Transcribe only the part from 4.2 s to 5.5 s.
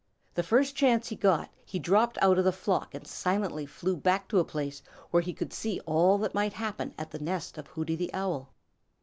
to a place where he